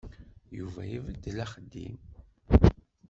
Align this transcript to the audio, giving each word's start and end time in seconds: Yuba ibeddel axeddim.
Yuba 0.57 0.81
ibeddel 0.97 1.37
axeddim. 1.45 1.95